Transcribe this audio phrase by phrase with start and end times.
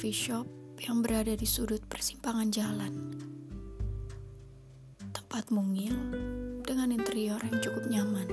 [0.00, 0.48] coffee shop
[0.80, 2.94] yang berada di sudut persimpangan jalan.
[5.12, 5.92] Tempat mungil
[6.64, 8.24] dengan interior yang cukup nyaman.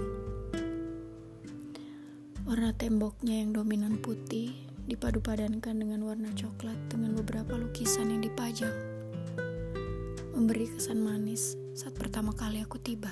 [2.47, 4.55] Warna temboknya yang dominan putih
[4.87, 8.71] dipadu-padankan dengan warna coklat dengan beberapa lukisan yang dipajang.
[10.31, 13.11] Memberi kesan manis saat pertama kali aku tiba.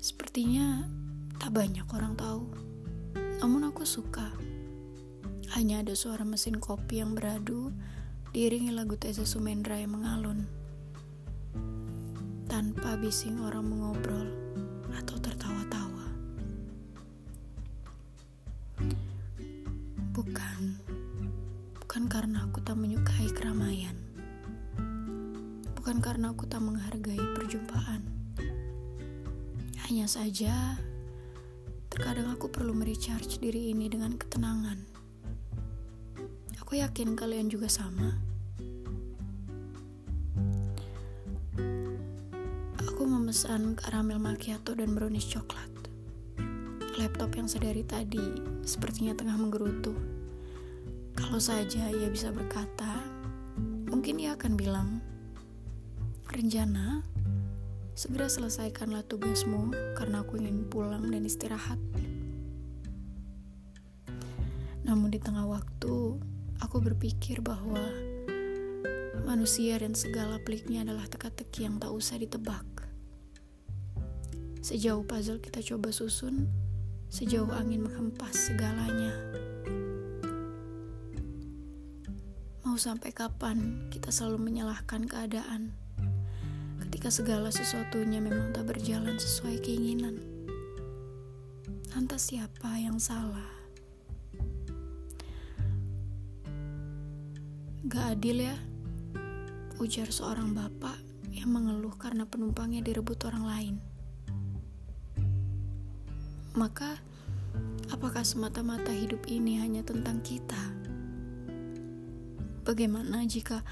[0.00, 0.88] Sepertinya
[1.36, 2.46] tak banyak orang tahu,
[3.42, 4.32] namun aku suka.
[5.54, 7.72] Hanya ada suara mesin kopi yang beradu,
[8.32, 10.44] diiringi lagu Teza Sumendra yang mengalun.
[12.46, 14.28] Tanpa bising orang mengobrol
[14.92, 16.06] atau tertawa-tawa.
[20.16, 20.60] Bukan,
[21.80, 23.96] bukan karena aku tak menyukai keramaian.
[25.76, 28.16] Bukan karena aku tak menghargai perjumpaan
[29.86, 30.82] hanya saja,
[31.96, 34.76] terkadang aku perlu merecharge diri ini dengan ketenangan.
[36.60, 38.12] Aku yakin kalian juga sama.
[42.84, 45.72] Aku memesan karamel macchiato dan brownies coklat.
[47.00, 49.96] Laptop yang sedari tadi sepertinya tengah menggerutu.
[51.16, 53.00] Kalau saja ia bisa berkata,
[53.88, 55.00] mungkin ia akan bilang,
[56.28, 57.00] Renjana,
[57.96, 61.80] Segera selesaikanlah tugasmu karena aku ingin pulang dan istirahat.
[64.84, 66.20] Namun di tengah waktu,
[66.60, 67.80] aku berpikir bahwa
[69.24, 72.68] manusia dan segala peliknya adalah teka-teki yang tak usah ditebak.
[74.60, 76.52] Sejauh puzzle kita coba susun,
[77.08, 79.16] sejauh angin menghempas segalanya.
[82.60, 85.85] Mau sampai kapan kita selalu menyalahkan keadaan?
[87.06, 90.18] Ketika segala sesuatunya memang tak berjalan sesuai keinginan.
[91.94, 93.46] Lantas siapa yang salah?
[97.86, 98.58] Gak adil ya,
[99.78, 100.98] ujar seorang bapak
[101.30, 103.74] yang mengeluh karena penumpangnya direbut orang lain.
[106.58, 106.90] Maka,
[107.94, 110.74] apakah semata-mata hidup ini hanya tentang kita?
[112.66, 113.62] Bagaimana jika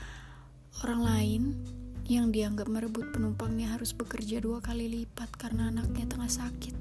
[0.87, 1.43] orang lain
[2.05, 6.77] yang dianggap merebut penumpangnya harus bekerja dua kali lipat karena anaknya tengah sakit.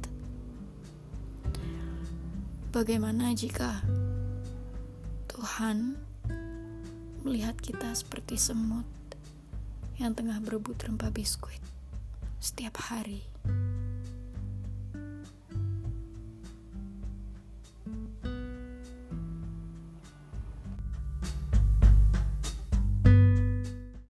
[2.76, 3.80] Bagaimana jika
[5.32, 5.96] Tuhan
[7.24, 8.88] melihat kita seperti semut
[9.96, 11.62] yang tengah berebut rempah biskuit
[12.44, 13.33] setiap hari?